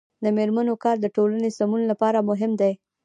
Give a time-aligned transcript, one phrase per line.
[0.23, 2.73] د میرمنو کار د ټولنې سمون لپاره مهم دی.